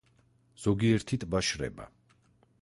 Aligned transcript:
ზოგიერთი 0.63 1.19
ტბა 1.25 1.43
შრება. 1.51 1.89